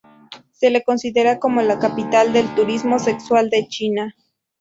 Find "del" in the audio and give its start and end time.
2.33-2.55